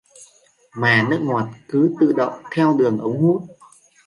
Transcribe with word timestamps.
Mà 0.77 1.07
nước 1.09 1.19
ngọt 1.21 1.47
cứ 1.67 1.95
tự 1.99 2.13
động 2.13 2.43
theo 2.51 2.73
đường 2.79 2.97
ống 2.99 3.21
bút 3.21 3.43